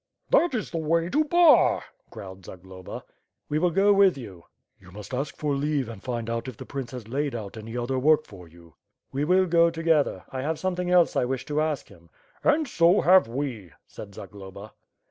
[0.31, 3.03] "That is the way to Bar," growled Zagloba.
[3.49, 5.87] "We will go with you." WITH FIRE AND ISWORD, ^^j "You must ask for leave
[5.89, 8.73] and find out if the prince has laid out any other work for you."
[9.11, 10.23] "We will go together.
[10.31, 12.09] 1 have something else I wish to ask him."
[12.43, 14.71] "And so have we," said Zagloba.